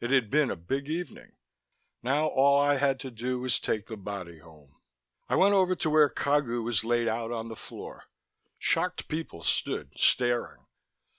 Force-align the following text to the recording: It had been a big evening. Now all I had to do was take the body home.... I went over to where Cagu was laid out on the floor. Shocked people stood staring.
It 0.00 0.10
had 0.10 0.30
been 0.30 0.50
a 0.50 0.56
big 0.56 0.88
evening. 0.88 1.32
Now 2.02 2.28
all 2.28 2.58
I 2.58 2.76
had 2.76 2.98
to 3.00 3.10
do 3.10 3.40
was 3.40 3.58
take 3.58 3.88
the 3.88 3.96
body 3.98 4.38
home.... 4.38 4.74
I 5.28 5.34
went 5.34 5.52
over 5.52 5.76
to 5.76 5.90
where 5.90 6.08
Cagu 6.08 6.62
was 6.64 6.82
laid 6.82 7.08
out 7.08 7.30
on 7.30 7.48
the 7.50 7.56
floor. 7.56 8.04
Shocked 8.58 9.06
people 9.06 9.42
stood 9.44 9.90
staring. 9.98 10.64